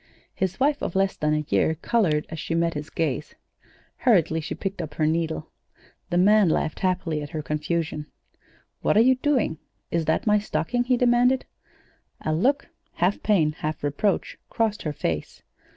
[0.33, 3.35] His wife of less than a year colored as she met his gaze.
[3.97, 5.51] Hurriedly she picked up her needle.
[6.09, 8.07] The man laughed happily at her confusion.
[8.81, 9.59] "What are you doing?
[9.91, 11.45] Is that my stocking?" he demanded.
[12.21, 15.43] A look, half pain, half reproach, crossed her face.